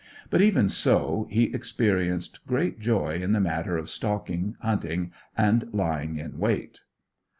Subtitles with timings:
[0.31, 6.17] But even so, he experienced great joy in the matter of stalking, hunting, and lying
[6.17, 6.85] in wait.